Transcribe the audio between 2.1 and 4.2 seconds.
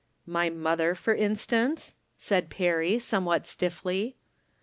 said Perry, some what stiffly.